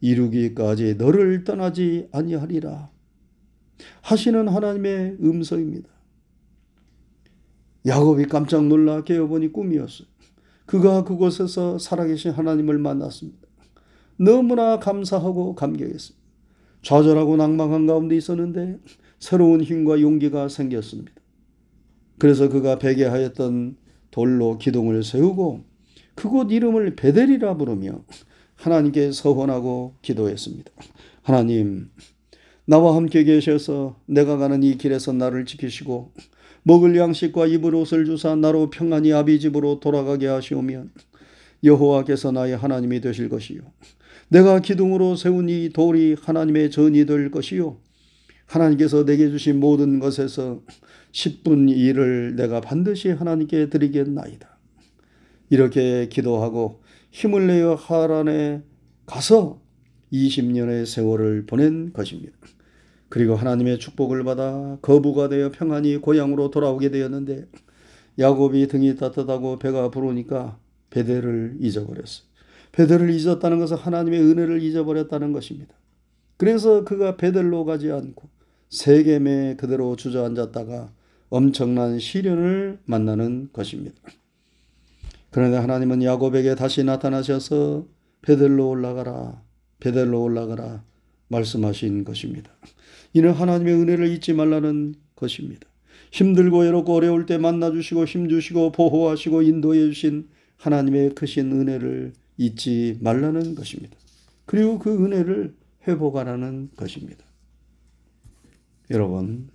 이루기까지 0.00 0.94
너를 0.94 1.44
떠나지 1.44 2.08
아니하리라 2.12 2.88
하시는 4.02 4.48
하나님의 4.48 5.16
음성입니다. 5.22 5.89
야곱이 7.86 8.26
깜짝 8.26 8.66
놀라 8.66 9.02
깨어보니 9.02 9.52
꿈이었어요. 9.52 10.06
그가 10.66 11.04
그곳에서 11.04 11.78
살아계신 11.78 12.30
하나님을 12.32 12.78
만났습니다. 12.78 13.38
너무나 14.16 14.78
감사하고 14.78 15.54
감격했습니다. 15.54 16.20
좌절하고 16.82 17.36
낭망한 17.36 17.86
가운데 17.86 18.16
있었는데 18.16 18.78
새로운 19.18 19.62
힘과 19.62 20.00
용기가 20.00 20.48
생겼습니다. 20.48 21.12
그래서 22.18 22.48
그가 22.48 22.78
베게 22.78 23.06
하였던 23.06 23.76
돌로 24.10 24.58
기둥을 24.58 25.02
세우고 25.02 25.64
그곳 26.14 26.52
이름을 26.52 26.96
베델이라 26.96 27.56
부르며 27.56 28.04
하나님께 28.56 29.12
서원하고 29.12 29.94
기도했습니다. 30.02 30.70
하나님, 31.22 31.90
나와 32.70 32.94
함께 32.94 33.24
계셔서 33.24 33.96
내가 34.06 34.36
가는 34.36 34.62
이 34.62 34.78
길에서 34.78 35.12
나를 35.12 35.44
지키시고 35.44 36.12
먹을 36.62 36.96
양식과 36.96 37.46
입을 37.48 37.74
옷을 37.74 38.04
주사 38.04 38.36
나로 38.36 38.70
평안히 38.70 39.12
아비 39.12 39.40
집으로 39.40 39.80
돌아가게 39.80 40.28
하시오면 40.28 40.92
여호와께서 41.64 42.30
나의 42.30 42.56
하나님이 42.56 43.00
되실 43.00 43.28
것이요 43.28 43.62
내가 44.28 44.60
기둥으로 44.60 45.16
세운 45.16 45.48
이 45.48 45.70
돌이 45.70 46.14
하나님의 46.22 46.70
전이 46.70 47.06
될 47.06 47.32
것이요 47.32 47.78
하나님께서 48.46 49.04
내게 49.04 49.30
주신 49.30 49.58
모든 49.58 49.98
것에서 49.98 50.62
10분 51.10 51.74
1을 51.74 52.36
내가 52.36 52.60
반드시 52.60 53.10
하나님께 53.10 53.68
드리겠나이다. 53.68 54.48
이렇게 55.50 56.08
기도하고 56.08 56.82
힘을 57.10 57.48
내어 57.48 57.74
하란에 57.74 58.62
가서 59.06 59.60
20년의 60.12 60.86
세월을 60.86 61.46
보낸 61.46 61.92
것입니다. 61.92 62.32
그리고 63.10 63.34
하나님의 63.34 63.80
축복을 63.80 64.24
받아 64.24 64.78
거부가 64.80 65.28
되어 65.28 65.50
평안히 65.50 65.96
고향으로 65.98 66.50
돌아오게 66.50 66.90
되었는데 66.90 67.46
야곱이 68.18 68.68
등이 68.68 68.96
따뜻하고 68.96 69.58
배가 69.58 69.90
부르니까 69.90 70.58
베델을 70.90 71.56
잊어버렸어요. 71.60 72.30
베델을 72.72 73.10
잊었다는 73.10 73.58
것은 73.58 73.76
하나님의 73.76 74.20
은혜를 74.20 74.62
잊어버렸다는 74.62 75.32
것입니다. 75.32 75.74
그래서 76.36 76.84
그가 76.84 77.16
베델로 77.16 77.64
가지 77.64 77.90
않고 77.90 78.28
세겜에 78.70 79.56
그대로 79.56 79.96
주저앉았다가 79.96 80.92
엄청난 81.30 81.98
시련을 81.98 82.78
만나는 82.84 83.50
것입니다. 83.52 83.96
그런데 85.30 85.56
하나님은 85.56 86.04
야곱에게 86.04 86.54
다시 86.54 86.84
나타나셔서 86.84 87.86
베델로 88.22 88.68
올라가라, 88.68 89.42
베델로 89.80 90.22
올라가라 90.22 90.84
말씀하신 91.28 92.04
것입니다. 92.04 92.52
이는 93.12 93.32
하나님의 93.32 93.74
은혜를 93.74 94.08
잊지 94.12 94.32
말라는 94.32 94.94
것입니다. 95.16 95.66
힘들고 96.12 96.60
외롭고 96.60 96.94
어려울 96.94 97.26
때 97.26 97.38
만나주시고 97.38 98.04
힘주시고 98.04 98.72
보호하시고 98.72 99.42
인도해 99.42 99.80
주신 99.80 100.28
하나님의 100.56 101.14
크신 101.14 101.52
은혜를 101.52 102.12
잊지 102.36 102.98
말라는 103.00 103.54
것입니다. 103.54 103.96
그리고 104.46 104.78
그 104.78 105.04
은혜를 105.04 105.54
회복하라는 105.86 106.70
것입니다. 106.76 107.24
여러분, 108.90 109.48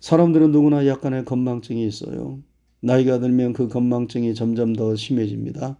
사람들은 0.00 0.52
누구나 0.52 0.86
약간의 0.86 1.24
건망증이 1.24 1.86
있어요. 1.86 2.40
나이가 2.80 3.18
들면 3.18 3.52
그 3.52 3.68
건망증이 3.68 4.34
점점 4.34 4.74
더 4.74 4.96
심해집니다. 4.96 5.76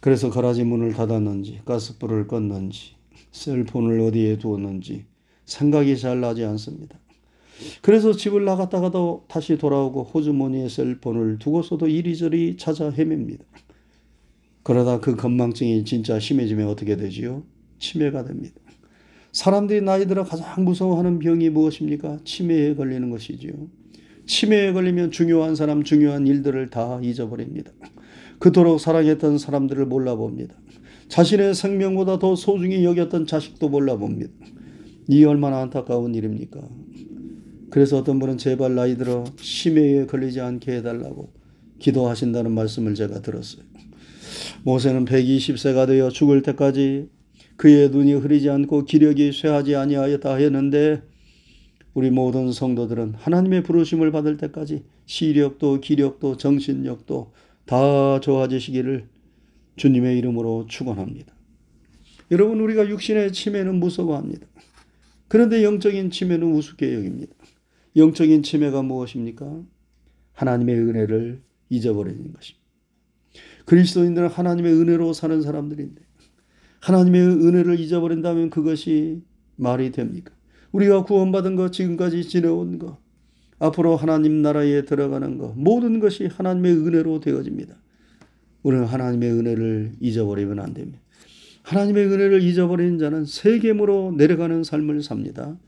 그래서 0.00 0.30
가라지 0.30 0.62
문을 0.62 0.92
닫았는지, 0.92 1.62
가스불을 1.64 2.28
껐는지, 2.28 2.90
셀폰을 3.32 4.00
어디에 4.00 4.38
두었는지 4.38 5.06
생각이 5.46 5.96
잘 5.96 6.20
나지 6.20 6.44
않습니다. 6.44 6.98
그래서 7.80 8.12
집을 8.12 8.44
나갔다가도 8.44 9.24
다시 9.28 9.56
돌아오고 9.56 10.02
호주머니에 10.04 10.68
셀폰을 10.68 11.38
두고서도 11.38 11.88
이리저리 11.88 12.56
찾아 12.58 12.90
헤맵니다. 12.90 13.44
그러다 14.62 15.00
그 15.00 15.16
건망증이 15.16 15.84
진짜 15.84 16.18
심해지면 16.18 16.68
어떻게 16.68 16.96
되지요? 16.96 17.44
치매가 17.78 18.24
됩니다. 18.24 18.56
사람들이 19.32 19.82
나이 19.82 20.06
들어 20.06 20.24
가장 20.24 20.64
무서워하는 20.64 21.18
병이 21.18 21.50
무엇입니까? 21.50 22.18
치매에 22.24 22.74
걸리는 22.74 23.08
것이지요. 23.10 23.52
치매에 24.26 24.72
걸리면 24.72 25.12
중요한 25.12 25.54
사람, 25.54 25.84
중요한 25.84 26.26
일들을 26.26 26.68
다 26.70 26.98
잊어버립니다. 27.02 27.70
그토록 28.38 28.80
사랑했던 28.80 29.38
사람들을 29.38 29.86
몰라봅니다. 29.86 30.54
자신의 31.08 31.54
생명보다 31.54 32.18
더 32.18 32.34
소중히 32.34 32.84
여겼던 32.84 33.26
자식도 33.26 33.68
몰라봅니다. 33.68 34.32
이 35.08 35.24
얼마나 35.24 35.60
안타까운 35.60 36.14
일입니까? 36.14 36.60
그래서 37.70 37.98
어떤 37.98 38.18
분은 38.18 38.38
제발 38.38 38.74
나이 38.74 38.96
들어 38.96 39.24
치매에 39.36 40.06
걸리지 40.06 40.40
않게 40.40 40.76
해달라고 40.76 41.32
기도하신다는 41.78 42.52
말씀을 42.52 42.94
제가 42.94 43.22
들었어요. 43.22 43.64
모세는 44.64 45.04
120세가 45.04 45.86
되어 45.86 46.10
죽을 46.10 46.42
때까지 46.42 47.08
그의 47.56 47.90
눈이 47.90 48.14
흐리지 48.14 48.50
않고 48.50 48.84
기력이 48.84 49.32
쇠하지 49.32 49.76
아니하였다 49.76 50.34
했는데 50.34 51.02
우리 51.94 52.10
모든 52.10 52.52
성도들은 52.52 53.14
하나님의 53.16 53.62
부르심을 53.62 54.12
받을 54.12 54.36
때까지 54.36 54.82
시력도 55.06 55.80
기력도 55.80 56.36
정신력도 56.36 57.32
다 57.64 58.20
좋아지시기를 58.20 59.08
주님의 59.76 60.18
이름으로 60.18 60.66
축원합니다. 60.68 61.34
여러분 62.30 62.60
우리가 62.60 62.88
육신의 62.88 63.32
치매는 63.32 63.76
무서워합니다. 63.76 64.46
그런데 65.28 65.64
영적인 65.64 66.10
치매는 66.10 66.46
우습게 66.52 66.94
여깁니다. 66.94 67.34
영적인 67.96 68.42
치매가 68.42 68.82
무엇입니까? 68.82 69.62
하나님의 70.32 70.76
은혜를 70.76 71.42
잊어버리는 71.70 72.32
것입니다. 72.32 72.66
그리스도인들은 73.64 74.28
하나님의 74.28 74.72
은혜로 74.72 75.12
사는 75.12 75.42
사람들인데 75.42 76.02
하나님의 76.80 77.20
은혜를 77.20 77.80
잊어버린다면 77.80 78.50
그것이 78.50 79.22
말이 79.56 79.90
됩니까? 79.90 80.32
우리가 80.72 81.04
구원받은 81.04 81.56
것, 81.56 81.72
지금까지 81.72 82.28
지내온 82.28 82.78
것, 82.78 82.98
앞으로 83.58 83.96
하나님 83.96 84.42
나라에 84.42 84.84
들어가는 84.84 85.38
것, 85.38 85.54
모든 85.56 85.98
것이 85.98 86.26
하나님의 86.26 86.72
은혜로 86.72 87.20
되어집니다. 87.20 87.74
우리는 88.62 88.84
하나님의 88.84 89.32
은혜를 89.32 89.92
잊어버리면 90.00 90.60
안 90.60 90.74
됩니다. 90.74 91.00
하나님의 91.66 92.06
은혜를 92.06 92.42
잊어버리는 92.42 92.96
자는 92.98 93.24
세겜으로 93.24 94.14
내려가는 94.16 94.62
삶을 94.62 95.02
삽니다. 95.02 95.58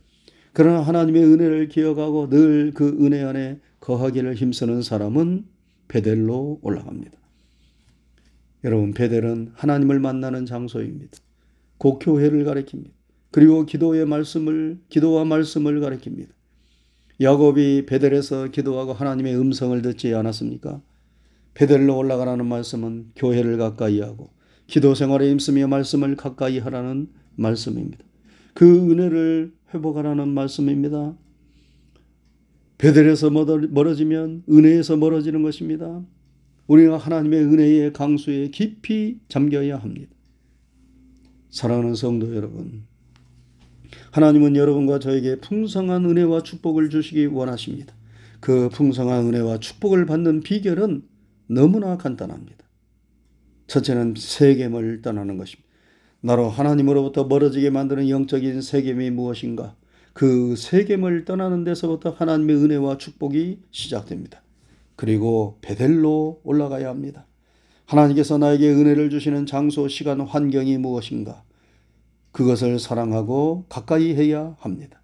그러나 0.52 0.80
하나님의 0.80 1.24
은혜를 1.24 1.68
기억하고 1.68 2.28
늘 2.30 2.70
그 2.72 2.96
은혜 3.00 3.22
안에 3.24 3.58
거하기를 3.80 4.34
힘쓰는 4.34 4.82
사람은 4.82 5.44
베델로 5.88 6.60
올라갑니다. 6.62 7.18
여러분, 8.62 8.92
베델은 8.92 9.52
하나님을 9.54 9.98
만나는 9.98 10.46
장소입니다. 10.46 11.18
곧 11.78 11.98
교회를 11.98 12.44
가리킵니다. 12.44 12.90
그리고 13.32 13.66
기도의 13.66 14.06
말씀을 14.06 14.78
기도와 14.88 15.24
말씀을 15.24 15.80
가리킵니다. 15.80 16.28
야곱이 17.20 17.86
베델에서 17.86 18.48
기도하고 18.48 18.92
하나님의 18.92 19.36
음성을 19.36 19.82
듣지 19.82 20.14
않았습니까? 20.14 20.80
베델로 21.54 21.96
올라가라는 21.96 22.46
말씀은 22.46 23.10
교회를 23.16 23.58
가까이 23.58 24.00
하고 24.00 24.30
기도 24.68 24.94
생활에 24.94 25.30
힘쓰며 25.30 25.66
말씀을 25.66 26.14
가까이 26.14 26.58
하라는 26.58 27.08
말씀입니다. 27.36 28.04
그 28.52 28.90
은혜를 28.90 29.52
회복하라는 29.72 30.28
말씀입니다. 30.28 31.16
베델에서 32.76 33.30
멀어지면 33.30 34.44
은혜에서 34.48 34.96
멀어지는 34.98 35.42
것입니다. 35.42 36.02
우리가 36.66 36.98
하나님의 36.98 37.44
은혜의 37.44 37.92
강수에 37.94 38.50
깊이 38.50 39.20
잠겨야 39.28 39.78
합니다. 39.78 40.12
사랑하는 41.48 41.94
성도 41.94 42.36
여러분, 42.36 42.84
하나님은 44.12 44.54
여러분과 44.54 44.98
저에게 44.98 45.40
풍성한 45.40 46.04
은혜와 46.04 46.42
축복을 46.42 46.90
주시기 46.90 47.26
원하십니다. 47.26 47.94
그 48.38 48.68
풍성한 48.68 49.28
은혜와 49.28 49.60
축복을 49.60 50.04
받는 50.04 50.40
비결은 50.40 51.02
너무나 51.46 51.96
간단합니다. 51.96 52.57
첫째는 53.68 54.14
세겜을 54.16 55.02
떠나는 55.02 55.38
것입니다. 55.38 55.68
나로 56.20 56.48
하나님으로부터 56.48 57.24
멀어지게 57.24 57.70
만드는 57.70 58.08
영적인 58.08 58.60
세겜이 58.60 59.10
무엇인가? 59.10 59.76
그 60.12 60.56
세겜을 60.56 61.24
떠나는 61.24 61.62
데서부터 61.62 62.10
하나님의 62.10 62.56
은혜와 62.56 62.98
축복이 62.98 63.60
시작됩니다. 63.70 64.42
그리고 64.96 65.58
베델로 65.60 66.40
올라가야 66.42 66.88
합니다. 66.88 67.26
하나님께서 67.86 68.36
나에게 68.36 68.68
은혜를 68.68 69.10
주시는 69.10 69.46
장소, 69.46 69.86
시간, 69.86 70.20
환경이 70.20 70.76
무엇인가? 70.78 71.44
그것을 72.32 72.78
사랑하고 72.78 73.66
가까이 73.68 74.14
해야 74.14 74.56
합니다. 74.58 75.00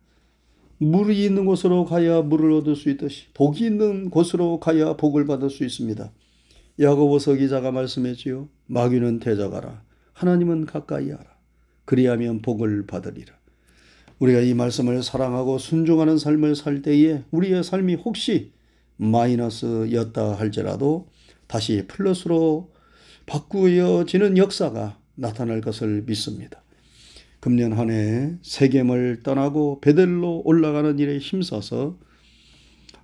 물이 0.78 1.24
있는 1.24 1.46
곳으로 1.46 1.84
가야 1.84 2.22
물을 2.22 2.50
얻을 2.52 2.74
수 2.74 2.90
있듯이 2.90 3.26
복이 3.34 3.64
있는 3.64 4.10
곳으로 4.10 4.58
가야 4.58 4.94
복을 4.96 5.26
받을 5.26 5.48
수 5.48 5.64
있습니다. 5.64 6.10
야고보서 6.80 7.34
기자가 7.34 7.70
말씀했지요. 7.70 8.48
마귀는 8.66 9.20
대적하라. 9.20 9.82
하나님은 10.12 10.66
가까이 10.66 11.10
하라. 11.10 11.24
그리하면 11.84 12.42
복을 12.42 12.86
받으리라. 12.86 13.32
우리가 14.18 14.40
이 14.40 14.54
말씀을 14.54 15.02
사랑하고 15.02 15.58
순종하는 15.58 16.18
삶을 16.18 16.56
살 16.56 16.82
때에 16.82 17.22
우리의 17.30 17.62
삶이 17.62 17.96
혹시 17.96 18.52
마이너스였다 18.96 20.38
할지라도 20.38 21.08
다시 21.46 21.84
플러스로 21.88 22.72
바꾸어지는 23.26 24.38
역사가 24.38 24.98
나타날 25.14 25.60
것을 25.60 26.02
믿습니다. 26.06 26.62
금년 27.40 27.72
한 27.72 27.90
해 27.90 28.36
세겜을 28.42 29.22
떠나고 29.22 29.80
베델로 29.80 30.42
올라가는 30.44 30.98
일에 30.98 31.18
힘써서 31.18 31.98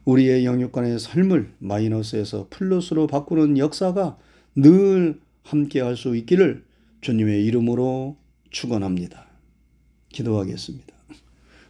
우리의 0.05 0.45
영육간의 0.45 0.99
삶을 0.99 1.53
마이너스에서 1.59 2.47
플러스로 2.51 3.07
바꾸는 3.07 3.59
역사가 3.59 4.19
늘 4.57 5.21
함께 5.43 5.81
할 5.81 5.97
수 5.97 6.17
있기를 6.17 6.65
주님의 7.01 7.45
이름으로 7.47 8.17
축원합니다. 8.51 9.27
기도하겠습니다. 10.13 10.87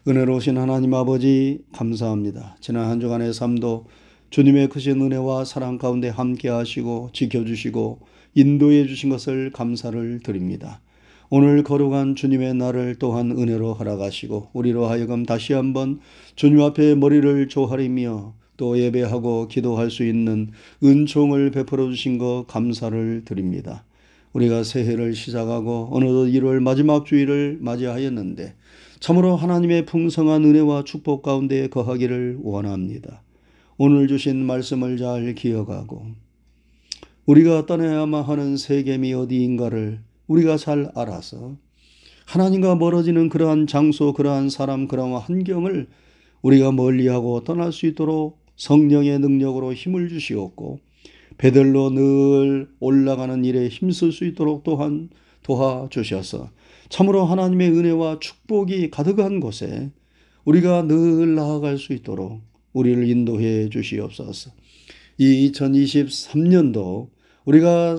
은혜로우신 0.08 0.56
하나님 0.58 0.94
아버지 0.94 1.64
감사합니다. 1.72 2.56
지난 2.60 2.88
한 2.88 3.00
주간의 3.00 3.34
삶도 3.34 3.86
주님의 4.30 4.68
크신 4.68 5.00
은혜와 5.00 5.44
사랑 5.44 5.76
가운데 5.76 6.08
함께 6.08 6.48
하시고 6.48 7.10
지켜주시고 7.12 8.00
인도해 8.34 8.86
주신 8.86 9.10
것을 9.10 9.50
감사를 9.50 10.20
드립니다. 10.22 10.80
오늘 11.32 11.62
거룩한 11.62 12.16
주님의 12.16 12.54
날을 12.54 12.96
또한 12.98 13.30
은혜로 13.30 13.74
허락하시고 13.74 14.48
우리로 14.52 14.86
하여금 14.86 15.24
다시 15.24 15.52
한번 15.52 16.00
주님 16.34 16.60
앞에 16.60 16.96
머리를 16.96 17.46
조아리며 17.46 18.34
또 18.56 18.76
예배하고 18.76 19.46
기도할 19.46 19.92
수 19.92 20.04
있는 20.04 20.50
은총을 20.82 21.52
베풀어 21.52 21.88
주신 21.88 22.18
것 22.18 22.46
감사를 22.48 23.22
드립니다. 23.24 23.84
우리가 24.32 24.64
새해를 24.64 25.14
시작하고 25.14 25.90
어느덧 25.92 26.26
1월 26.26 26.58
마지막 26.58 27.06
주일을 27.06 27.58
맞이하였는데 27.60 28.56
참으로 28.98 29.36
하나님의 29.36 29.86
풍성한 29.86 30.44
은혜와 30.44 30.82
축복 30.82 31.22
가운데 31.22 31.68
거하기를 31.68 32.38
원합니다. 32.42 33.22
오늘 33.76 34.08
주신 34.08 34.44
말씀을 34.44 34.96
잘 34.96 35.36
기억하고 35.36 36.06
우리가 37.26 37.66
떠나야만 37.66 38.24
하는 38.24 38.56
세겜이 38.56 39.14
어디인가를 39.14 40.09
우리가 40.30 40.56
잘 40.56 40.90
알아서 40.94 41.56
하나님과 42.26 42.76
멀어지는 42.76 43.28
그러한 43.28 43.66
장소, 43.66 44.12
그러한 44.12 44.48
사람, 44.48 44.86
그러한 44.86 45.20
환경을 45.20 45.88
우리가 46.42 46.70
멀리하고 46.70 47.42
떠날 47.42 47.72
수 47.72 47.86
있도록 47.86 48.38
성령의 48.54 49.18
능력으로 49.18 49.74
힘을 49.74 50.08
주시옵고 50.08 50.78
베들로 51.36 51.90
늘 51.90 52.68
올라가는 52.78 53.44
일에 53.44 53.68
힘쓸 53.68 54.12
수 54.12 54.24
있도록 54.24 54.62
또한 54.62 55.08
도와주셔서 55.42 56.50
참으로 56.88 57.24
하나님의 57.24 57.70
은혜와 57.70 58.20
축복이 58.20 58.90
가득한 58.90 59.40
곳에 59.40 59.90
우리가 60.44 60.86
늘 60.86 61.34
나아갈 61.34 61.76
수 61.76 61.92
있도록 61.92 62.40
우리를 62.72 63.08
인도해 63.08 63.68
주시옵소서. 63.68 64.52
이 65.18 65.50
2023년도 65.50 67.08
우리가 67.44 67.96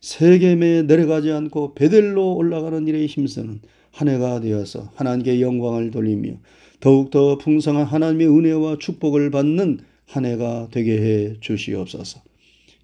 세겜에 0.00 0.82
내려가지 0.82 1.30
않고 1.30 1.74
베델로 1.74 2.34
올라가는 2.34 2.86
일에 2.88 3.06
힘쓰는 3.06 3.60
한 3.92 4.08
해가 4.08 4.40
되어서 4.40 4.90
하나님께 4.94 5.40
영광을 5.40 5.90
돌리며 5.90 6.34
더욱더 6.80 7.36
풍성한 7.36 7.84
하나님의 7.84 8.28
은혜와 8.28 8.76
축복을 8.78 9.30
받는 9.30 9.80
한 10.06 10.24
해가 10.24 10.68
되게 10.70 10.98
해 10.98 11.36
주시옵소서. 11.40 12.22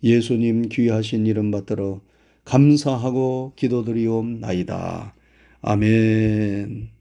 예수님 0.03 0.69
귀하신 0.69 1.27
이름 1.27 1.51
받들어 1.51 2.01
감사하고 2.45 3.53
기도드리옵나이다. 3.57 5.15
아멘. 5.63 6.96